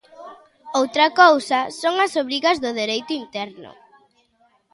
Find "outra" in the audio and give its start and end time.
0.79-1.07